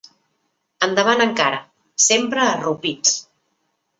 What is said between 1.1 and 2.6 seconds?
encara, sempre